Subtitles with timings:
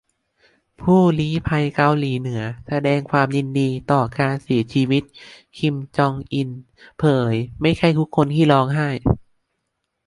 [0.81, 5.03] ผู้ลี้ภัย"เกาหลีเหนือ"แสดงความยินดีต่อการเสียชีวิต"
[5.57, 6.49] คิม จอง อิล"
[6.99, 8.87] เผย"ไม่ใช่ทุกคนที่ร้องไห้"